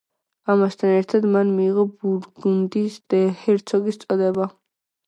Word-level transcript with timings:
ამასთან 0.53 0.93
ერთად, 1.01 1.27
მან 1.35 1.51
მიიღო 1.59 1.85
ბურგუნდიის 2.01 2.99
ჰერცოგის 3.45 4.07
წოდება. 4.07 4.55